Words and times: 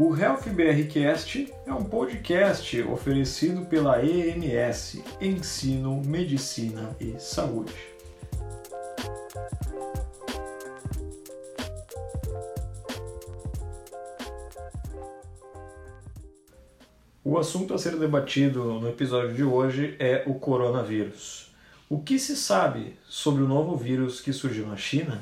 O 0.00 0.16
Health 0.16 0.48
BRcast 0.50 1.52
é 1.66 1.72
um 1.72 1.82
podcast 1.82 2.80
oferecido 2.82 3.66
pela 3.66 4.00
EMS, 4.00 5.02
Ensino, 5.20 6.00
Medicina 6.06 6.96
e 7.00 7.18
Saúde. 7.18 7.74
O 17.24 17.36
assunto 17.36 17.74
a 17.74 17.78
ser 17.78 17.96
debatido 17.96 18.74
no 18.74 18.88
episódio 18.88 19.34
de 19.34 19.42
hoje 19.42 19.96
é 19.98 20.22
o 20.28 20.34
coronavírus. 20.34 21.52
O 21.88 22.00
que 22.00 22.20
se 22.20 22.36
sabe 22.36 22.96
sobre 23.08 23.42
o 23.42 23.48
novo 23.48 23.76
vírus 23.76 24.20
que 24.20 24.32
surgiu 24.32 24.68
na 24.68 24.76
China? 24.76 25.20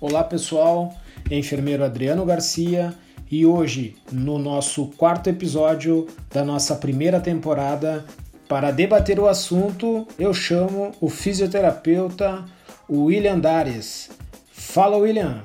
Olá 0.00 0.22
pessoal, 0.22 0.94
enfermeiro 1.28 1.84
Adriano 1.84 2.24
Garcia 2.24 2.94
e 3.28 3.44
hoje, 3.44 3.96
no 4.12 4.38
nosso 4.38 4.86
quarto 4.96 5.28
episódio 5.28 6.06
da 6.32 6.44
nossa 6.44 6.76
primeira 6.76 7.18
temporada, 7.18 8.04
para 8.48 8.70
debater 8.70 9.18
o 9.18 9.26
assunto, 9.26 10.06
eu 10.16 10.32
chamo 10.32 10.92
o 11.00 11.10
fisioterapeuta 11.10 12.44
William 12.88 13.40
Dares. 13.40 14.08
Fala, 14.52 14.96
William! 14.98 15.42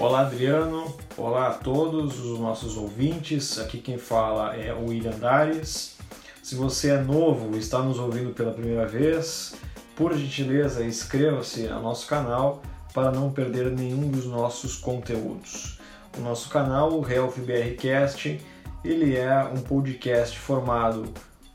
Olá, 0.00 0.22
Adriano. 0.22 0.92
Olá 1.16 1.46
a 1.46 1.54
todos 1.54 2.18
os 2.18 2.40
nossos 2.40 2.76
ouvintes. 2.76 3.56
Aqui 3.60 3.78
quem 3.78 3.98
fala 3.98 4.56
é 4.56 4.74
o 4.74 4.88
William 4.88 5.16
Dares. 5.16 5.96
Se 6.42 6.56
você 6.56 6.90
é 6.90 7.00
novo 7.00 7.54
e 7.54 7.60
está 7.60 7.78
nos 7.78 8.00
ouvindo 8.00 8.34
pela 8.34 8.50
primeira 8.50 8.84
vez, 8.84 9.54
por 9.94 10.12
gentileza, 10.16 10.84
inscreva-se 10.84 11.68
no 11.68 11.80
nosso 11.80 12.04
canal 12.08 12.60
para 12.98 13.12
não 13.12 13.30
perder 13.30 13.70
nenhum 13.70 14.10
dos 14.10 14.26
nossos 14.26 14.76
conteúdos. 14.76 15.78
O 16.18 16.20
nosso 16.20 16.48
canal, 16.48 16.92
o 16.92 17.08
Health 17.08 17.34
BRcast, 17.36 18.40
ele 18.84 19.14
é 19.16 19.44
um 19.44 19.60
podcast 19.60 20.36
formado 20.36 21.04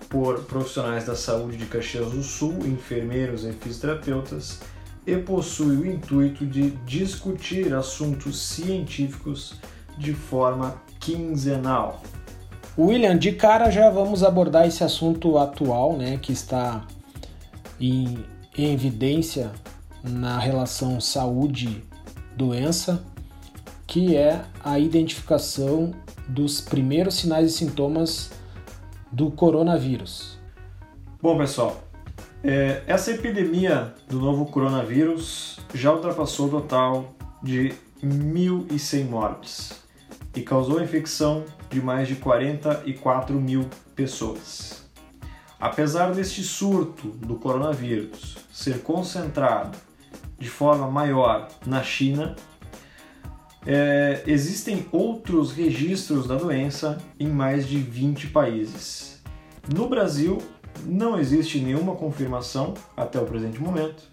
por 0.07 0.45
profissionais 0.45 1.05
da 1.05 1.17
saúde 1.17 1.57
de 1.57 1.65
Caxias 1.65 2.11
do 2.11 2.23
Sul, 2.23 2.59
enfermeiros 2.65 3.43
e 3.43 3.51
fisioterapeutas, 3.51 4.61
e 5.05 5.17
possui 5.17 5.75
o 5.75 5.85
intuito 5.85 6.45
de 6.45 6.69
discutir 6.85 7.73
assuntos 7.73 8.41
científicos 8.41 9.59
de 9.97 10.13
forma 10.13 10.81
quinzenal. 10.97 12.01
William, 12.77 13.17
de 13.17 13.33
cara 13.33 13.69
já 13.69 13.89
vamos 13.89 14.23
abordar 14.23 14.65
esse 14.65 14.81
assunto 14.81 15.37
atual, 15.37 15.97
né, 15.97 16.17
que 16.21 16.31
está 16.31 16.87
em 17.77 18.23
evidência 18.57 19.51
na 20.03 20.37
relação 20.37 20.99
saúde-doença, 20.99 23.03
que 23.87 24.15
é 24.15 24.43
a 24.63 24.77
identificação 24.77 25.93
dos 26.27 26.59
primeiros 26.59 27.15
sinais 27.15 27.51
e 27.51 27.57
sintomas 27.57 28.31
do 29.11 29.31
coronavírus. 29.31 30.37
Bom, 31.21 31.37
pessoal, 31.37 31.81
é, 32.43 32.83
essa 32.87 33.11
epidemia 33.11 33.93
do 34.09 34.19
novo 34.19 34.45
coronavírus 34.47 35.59
já 35.73 35.93
ultrapassou 35.93 36.47
o 36.47 36.49
total 36.49 37.13
de 37.41 37.73
1.100 38.03 39.05
mortes 39.05 39.83
e 40.35 40.41
causou 40.41 40.79
a 40.79 40.83
infecção 40.83 41.45
de 41.69 41.81
mais 41.81 42.07
de 42.07 42.15
44 42.15 43.39
mil 43.39 43.69
pessoas. 43.95 44.83
Apesar 45.59 46.11
deste 46.11 46.43
surto 46.43 47.07
do 47.07 47.35
coronavírus 47.35 48.37
ser 48.51 48.81
concentrado 48.81 49.77
de 50.43 50.49
forma 50.49 50.91
maior 50.91 51.47
na 51.65 51.81
China, 51.81 52.35
é, 53.65 54.21
existem 54.27 54.85
outros 54.91 55.53
registros 55.53 56.27
da 56.27 56.35
doença 56.35 57.01
em 57.17 57.27
mais 57.27 57.65
de 57.65 57.77
20 57.77 58.27
países. 58.27 59.21
No 59.73 59.87
Brasil, 59.87 60.39
não 60.85 61.17
existe 61.17 61.59
nenhuma 61.59 61.95
confirmação 61.95 62.73
até 62.95 63.17
o 63.19 63.25
presente 63.25 63.61
momento, 63.61 64.03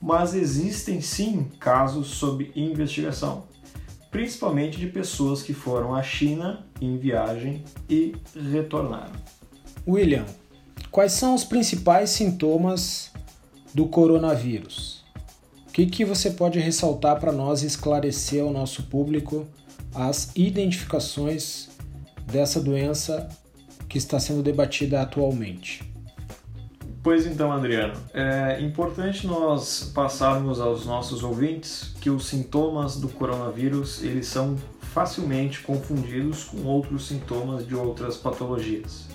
mas 0.00 0.32
existem 0.32 1.00
sim 1.00 1.48
casos 1.58 2.06
sob 2.06 2.52
investigação, 2.54 3.48
principalmente 4.12 4.78
de 4.78 4.86
pessoas 4.86 5.42
que 5.42 5.52
foram 5.52 5.92
à 5.92 6.04
China 6.04 6.64
em 6.80 6.96
viagem 6.96 7.64
e 7.88 8.14
retornaram. 8.52 9.12
William, 9.88 10.24
quais 10.90 11.12
são 11.12 11.34
os 11.34 11.42
principais 11.42 12.10
sintomas 12.10 13.12
do 13.74 13.86
coronavírus? 13.86 14.99
O 15.70 15.72
que, 15.72 15.86
que 15.86 16.04
você 16.04 16.32
pode 16.32 16.58
ressaltar 16.58 17.20
para 17.20 17.30
nós 17.30 17.62
esclarecer 17.62 18.42
ao 18.42 18.50
nosso 18.50 18.82
público 18.88 19.46
as 19.94 20.32
identificações 20.34 21.68
dessa 22.26 22.60
doença 22.60 23.28
que 23.88 23.96
está 23.96 24.18
sendo 24.18 24.42
debatida 24.42 25.00
atualmente? 25.00 25.88
Pois 27.04 27.24
então, 27.24 27.52
Adriano, 27.52 27.94
é 28.12 28.60
importante 28.60 29.28
nós 29.28 29.92
passarmos 29.94 30.60
aos 30.60 30.84
nossos 30.84 31.22
ouvintes 31.22 31.94
que 32.00 32.10
os 32.10 32.26
sintomas 32.26 32.96
do 32.96 33.08
coronavírus 33.08 34.02
eles 34.02 34.26
são 34.26 34.56
facilmente 34.80 35.60
confundidos 35.60 36.42
com 36.42 36.64
outros 36.64 37.06
sintomas 37.06 37.64
de 37.64 37.76
outras 37.76 38.16
patologias. 38.16 39.06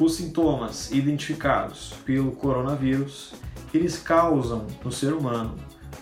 Os 0.00 0.14
sintomas 0.14 0.90
identificados 0.90 1.92
pelo 2.06 2.32
coronavírus 2.32 3.34
eles 3.72 3.98
causam 3.98 4.66
no 4.84 4.90
ser 4.90 5.12
humano 5.12 5.56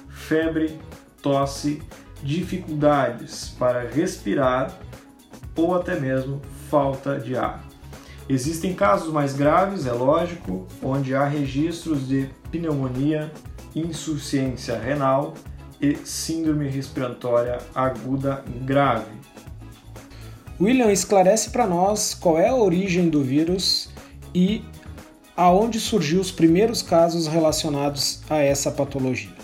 febre, 0.08 0.78
tosse, 1.22 1.82
dificuldades 2.22 3.54
para 3.58 3.88
respirar 3.88 4.76
ou 5.54 5.74
até 5.74 5.98
mesmo 5.98 6.40
falta 6.68 7.18
de 7.18 7.36
ar. 7.36 7.64
Existem 8.28 8.74
casos 8.74 9.12
mais 9.12 9.34
graves, 9.34 9.86
é 9.86 9.92
lógico, 9.92 10.66
onde 10.82 11.14
há 11.14 11.24
registros 11.24 12.08
de 12.08 12.28
pneumonia, 12.50 13.32
insuficiência 13.74 14.76
renal 14.76 15.34
e 15.80 15.94
síndrome 16.04 16.68
respiratória 16.68 17.58
aguda 17.74 18.42
grave. 18.64 19.14
William, 20.60 20.90
esclarece 20.90 21.50
para 21.50 21.66
nós 21.66 22.14
qual 22.14 22.38
é 22.38 22.48
a 22.48 22.54
origem 22.54 23.08
do 23.08 23.22
vírus 23.22 23.90
e 24.34 24.64
aonde 25.36 25.78
surgiu 25.78 26.20
os 26.20 26.30
primeiros 26.30 26.80
casos 26.80 27.26
relacionados 27.26 28.22
a 28.30 28.38
essa 28.38 28.70
patologia. 28.70 29.34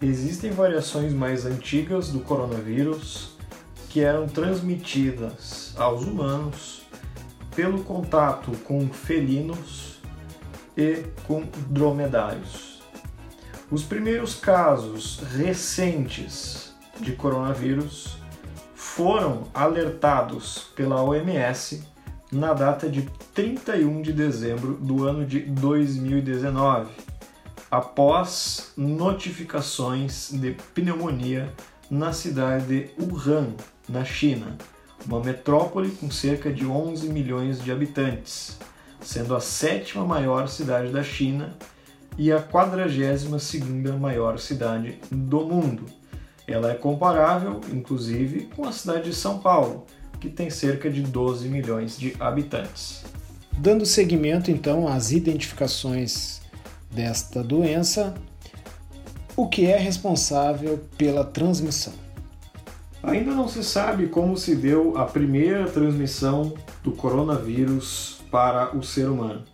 Existem 0.00 0.50
variações 0.50 1.12
mais 1.12 1.44
antigas 1.44 2.08
do 2.08 2.20
coronavírus 2.20 3.36
que 3.90 4.00
eram 4.00 4.26
transmitidas 4.26 5.74
aos 5.76 6.04
humanos 6.04 6.82
pelo 7.54 7.82
contato 7.82 8.52
com 8.64 8.88
felinos 8.88 9.98
e 10.76 11.04
com 11.26 11.42
dromedários. 11.68 12.80
Os 13.70 13.82
primeiros 13.82 14.34
casos 14.34 15.20
recentes 15.36 16.72
de 17.00 17.12
coronavírus 17.12 18.16
foram 18.74 19.48
alertados 19.52 20.70
pela 20.74 21.02
OMS 21.02 21.82
na 22.30 22.52
data 22.52 22.88
de 22.88 23.02
31 23.34 24.02
de 24.02 24.12
dezembro 24.12 24.74
do 24.74 25.06
ano 25.06 25.24
de 25.24 25.40
2019, 25.40 26.90
após 27.70 28.72
notificações 28.76 30.30
de 30.32 30.52
pneumonia 30.74 31.52
na 31.90 32.12
cidade 32.12 32.66
de 32.66 32.90
Wuhan, 33.00 33.54
na 33.88 34.04
China, 34.04 34.56
uma 35.06 35.20
metrópole 35.20 35.90
com 35.90 36.10
cerca 36.10 36.52
de 36.52 36.66
11 36.66 37.08
milhões 37.08 37.62
de 37.62 37.72
habitantes, 37.72 38.58
sendo 39.00 39.34
a 39.34 39.40
sétima 39.40 40.04
maior 40.04 40.48
cidade 40.48 40.92
da 40.92 41.02
China 41.02 41.56
e 42.18 42.30
a 42.30 42.40
42 42.40 43.42
segunda 43.42 43.96
maior 43.96 44.38
cidade 44.38 44.98
do 45.10 45.40
mundo. 45.46 45.86
Ela 46.46 46.72
é 46.72 46.74
comparável, 46.74 47.60
inclusive, 47.72 48.46
com 48.54 48.66
a 48.66 48.72
cidade 48.72 49.10
de 49.10 49.16
São 49.16 49.38
Paulo, 49.38 49.86
que 50.20 50.28
tem 50.28 50.50
cerca 50.50 50.90
de 50.90 51.02
12 51.02 51.48
milhões 51.48 51.98
de 51.98 52.14
habitantes. 52.18 53.04
Dando 53.52 53.84
seguimento 53.84 54.50
então 54.50 54.86
às 54.86 55.10
identificações 55.10 56.40
desta 56.90 57.42
doença, 57.42 58.14
o 59.36 59.48
que 59.48 59.66
é 59.66 59.76
responsável 59.76 60.80
pela 60.96 61.24
transmissão? 61.24 61.92
Ainda 63.02 63.32
não 63.32 63.46
se 63.48 63.62
sabe 63.62 64.08
como 64.08 64.36
se 64.36 64.56
deu 64.56 64.98
a 64.98 65.04
primeira 65.04 65.68
transmissão 65.68 66.54
do 66.82 66.92
coronavírus 66.92 68.20
para 68.30 68.76
o 68.76 68.82
ser 68.82 69.08
humano. 69.08 69.44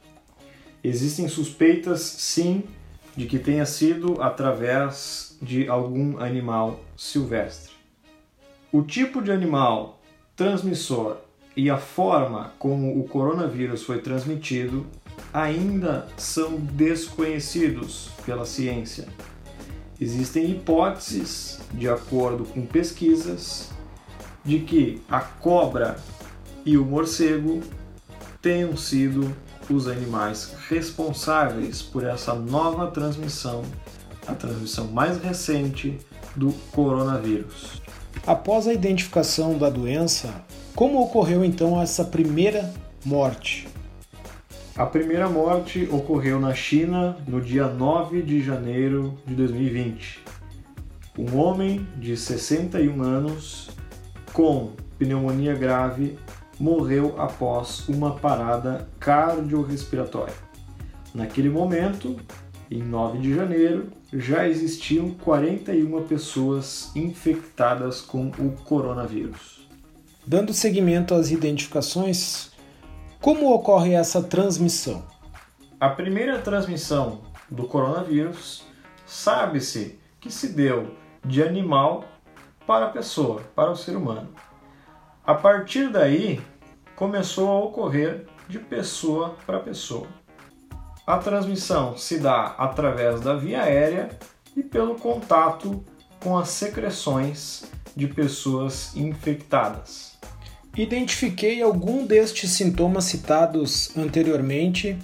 Existem 0.82 1.28
suspeitas, 1.28 2.00
sim, 2.00 2.64
de 3.16 3.26
que 3.26 3.38
tenha 3.38 3.64
sido 3.64 4.20
através 4.20 5.36
de 5.40 5.68
algum 5.68 6.18
animal 6.18 6.80
silvestre. 6.96 7.72
O 8.72 8.82
tipo 8.82 9.22
de 9.22 9.30
animal 9.30 9.93
transmissor 10.36 11.18
e 11.56 11.70
a 11.70 11.78
forma 11.78 12.52
como 12.58 12.98
o 12.98 13.04
coronavírus 13.04 13.82
foi 13.82 14.00
transmitido 14.00 14.86
ainda 15.32 16.06
são 16.16 16.56
desconhecidos 16.56 18.10
pela 18.26 18.44
ciência. 18.44 19.06
Existem 20.00 20.50
hipóteses, 20.50 21.60
de 21.72 21.88
acordo 21.88 22.44
com 22.44 22.66
pesquisas, 22.66 23.70
de 24.44 24.60
que 24.60 25.00
a 25.08 25.20
cobra 25.20 25.96
e 26.64 26.76
o 26.76 26.84
morcego 26.84 27.62
tenham 28.42 28.76
sido 28.76 29.34
os 29.70 29.86
animais 29.88 30.54
responsáveis 30.68 31.80
por 31.80 32.04
essa 32.04 32.34
nova 32.34 32.88
transmissão, 32.90 33.62
a 34.26 34.34
transmissão 34.34 34.88
mais 34.88 35.18
recente 35.22 35.98
do 36.36 36.52
coronavírus. 36.72 37.80
Após 38.26 38.66
a 38.66 38.72
identificação 38.72 39.58
da 39.58 39.68
doença, 39.68 40.44
como 40.74 41.00
ocorreu 41.00 41.44
então 41.44 41.80
essa 41.80 42.04
primeira 42.04 42.72
morte? 43.04 43.68
A 44.76 44.86
primeira 44.86 45.28
morte 45.28 45.88
ocorreu 45.92 46.40
na 46.40 46.52
China 46.52 47.16
no 47.28 47.40
dia 47.40 47.68
9 47.68 48.22
de 48.22 48.42
janeiro 48.42 49.16
de 49.24 49.34
2020. 49.34 50.20
Um 51.16 51.38
homem 51.38 51.86
de 51.96 52.16
61 52.16 53.00
anos 53.02 53.70
com 54.32 54.72
pneumonia 54.98 55.54
grave 55.54 56.18
morreu 56.58 57.14
após 57.18 57.88
uma 57.88 58.16
parada 58.16 58.88
cardiorrespiratória. 58.98 60.34
Naquele 61.14 61.48
momento, 61.48 62.16
em 62.74 62.82
9 62.82 63.18
de 63.18 63.32
janeiro, 63.32 63.92
já 64.12 64.48
existiam 64.48 65.10
41 65.10 66.02
pessoas 66.08 66.90
infectadas 66.96 68.00
com 68.00 68.26
o 68.30 68.52
coronavírus. 68.64 69.68
Dando 70.26 70.52
seguimento 70.52 71.14
às 71.14 71.30
identificações, 71.30 72.50
como 73.20 73.52
ocorre 73.52 73.94
essa 73.94 74.20
transmissão? 74.20 75.04
A 75.78 75.88
primeira 75.88 76.38
transmissão 76.38 77.20
do 77.48 77.64
coronavírus 77.64 78.64
sabe-se 79.06 79.96
que 80.20 80.30
se 80.30 80.48
deu 80.48 80.96
de 81.24 81.44
animal 81.44 82.04
para 82.66 82.86
a 82.86 82.90
pessoa, 82.90 83.42
para 83.54 83.70
o 83.70 83.76
ser 83.76 83.96
humano. 83.96 84.30
A 85.24 85.34
partir 85.34 85.90
daí, 85.90 86.40
começou 86.96 87.48
a 87.48 87.58
ocorrer 87.60 88.26
de 88.48 88.58
pessoa 88.58 89.36
para 89.46 89.60
pessoa. 89.60 90.08
A 91.06 91.18
transmissão 91.18 91.98
se 91.98 92.18
dá 92.18 92.54
através 92.56 93.20
da 93.20 93.34
via 93.34 93.62
aérea 93.62 94.08
e 94.56 94.62
pelo 94.62 94.94
contato 94.94 95.84
com 96.18 96.38
as 96.38 96.48
secreções 96.48 97.64
de 97.94 98.06
pessoas 98.08 98.96
infectadas. 98.96 100.16
Identifiquei 100.74 101.62
algum 101.62 102.06
destes 102.06 102.50
sintomas 102.50 103.04
citados 103.04 103.94
anteriormente. 103.96 104.98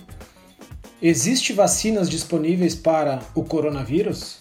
Existe 1.03 1.53
vacinas 1.53 2.09
disponíveis 2.09 2.75
para 2.75 3.21
o 3.35 3.45
coronavírus? 3.45 4.41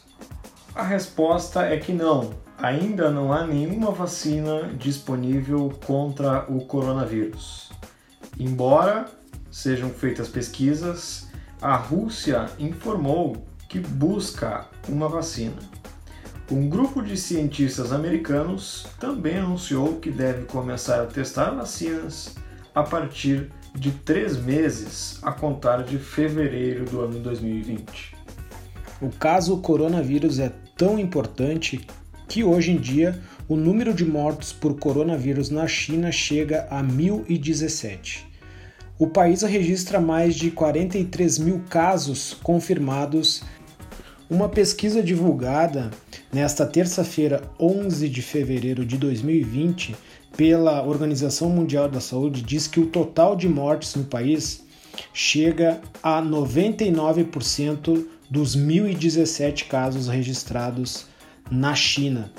A 0.74 0.84
resposta 0.84 1.66
é 1.66 1.78
que 1.78 1.92
não. 1.92 2.34
Ainda 2.58 3.12
não 3.12 3.34
há 3.34 3.46
nenhuma 3.46 3.92
vacina 3.92 4.70
disponível 4.78 5.78
contra 5.86 6.46
o 6.50 6.66
coronavírus. 6.66 7.70
Embora 8.40 9.08
sejam 9.52 9.90
feitas 9.90 10.30
pesquisas, 10.30 11.29
a 11.62 11.76
Rússia 11.76 12.48
informou 12.58 13.46
que 13.68 13.80
busca 13.80 14.68
uma 14.88 15.10
vacina. 15.10 15.58
Um 16.52 16.68
grupo 16.68 17.02
de 17.02 17.16
cientistas 17.16 17.92
americanos 17.92 18.88
também 19.00 19.38
anunciou 19.38 19.98
que 20.00 20.10
deve 20.10 20.46
começar 20.46 21.02
a 21.02 21.06
testar 21.06 21.52
vacinas 21.52 22.36
a 22.74 22.82
partir 22.82 23.52
de 23.76 23.92
três 23.92 24.38
meses 24.38 25.20
a 25.22 25.32
contar 25.32 25.84
de 25.84 26.00
fevereiro 26.00 26.86
do 26.86 27.02
ano 27.02 27.20
2020. 27.20 28.16
O 29.02 29.10
caso 29.10 29.58
coronavírus 29.58 30.40
é 30.40 30.52
tão 30.76 30.98
importante 30.98 31.86
que 32.28 32.44
hoje 32.44 32.72
em 32.72 32.78
dia 32.78 33.22
o 33.48 33.56
número 33.56 33.94
de 33.94 34.06
mortos 34.06 34.54
por 34.54 34.80
coronavírus 34.80 35.50
na 35.50 35.68
China 35.68 36.12
chega 36.12 36.68
a 36.70 36.82
1017. 36.82 38.29
O 39.00 39.08
país 39.08 39.44
registra 39.44 40.02
mais 40.02 40.36
de 40.36 40.52
43 40.52 41.40
mil 41.40 41.64
casos 41.70 42.36
confirmados 42.44 43.42
uma 44.30 44.50
pesquisa 44.50 45.02
divulgada 45.02 45.90
nesta 46.34 46.66
terça-feira, 46.66 47.50
11 47.58 48.10
de 48.10 48.22
fevereiro 48.22 48.86
de 48.86 48.98
2020, 48.98 49.96
pela 50.36 50.84
Organização 50.84 51.50
Mundial 51.50 51.88
da 51.88 52.02
Saúde 52.02 52.42
diz 52.42 52.68
que 52.68 52.82
o 52.82 52.88
total 52.88 53.38
de 53.38 53.48
mortes 53.48 53.96
no 53.96 54.04
país 54.04 54.66
chega 55.14 55.80
a 56.04 56.22
99% 56.22 58.06
dos 58.30 58.58
1.017 58.58 59.70
casos 59.70 60.10
registrados 60.10 61.06
na 61.50 61.74
China. 61.74 62.34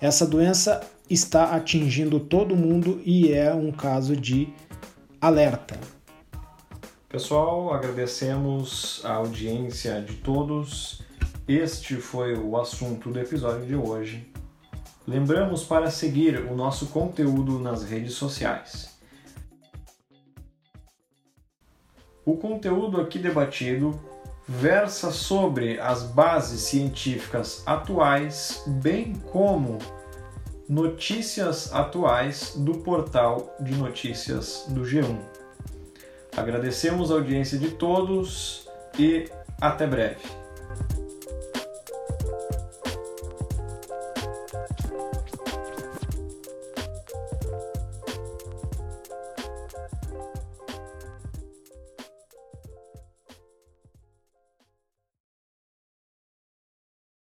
Essa 0.00 0.26
doença 0.26 0.80
está 1.10 1.54
atingindo 1.54 2.18
todo 2.18 2.56
mundo 2.56 3.02
e 3.04 3.30
é 3.30 3.52
um 3.54 3.70
caso 3.70 4.16
de 4.16 4.48
alerta. 5.26 5.80
Pessoal, 7.08 7.72
agradecemos 7.72 9.00
a 9.06 9.14
audiência 9.14 10.02
de 10.02 10.16
todos. 10.16 11.00
Este 11.48 11.96
foi 11.96 12.34
o 12.36 12.60
assunto 12.60 13.10
do 13.10 13.18
episódio 13.18 13.64
de 13.64 13.74
hoje. 13.74 14.30
Lembramos 15.06 15.64
para 15.64 15.90
seguir 15.90 16.40
o 16.40 16.54
nosso 16.54 16.88
conteúdo 16.88 17.58
nas 17.58 17.84
redes 17.84 18.12
sociais. 18.12 18.98
O 22.22 22.36
conteúdo 22.36 23.00
aqui 23.00 23.18
debatido 23.18 23.98
versa 24.46 25.10
sobre 25.10 25.80
as 25.80 26.02
bases 26.02 26.60
científicas 26.60 27.62
atuais, 27.66 28.62
bem 28.66 29.14
como 29.32 29.78
notícias 30.68 31.72
atuais 31.72 32.54
do 32.56 32.78
portal 32.78 33.54
de 33.60 33.74
notícias 33.74 34.64
do 34.68 34.82
G1. 34.82 35.18
Agradecemos 36.36 37.10
a 37.10 37.14
audiência 37.14 37.58
de 37.58 37.70
todos 37.70 38.68
e 38.98 39.28
até 39.60 39.86
breve. 39.86 40.43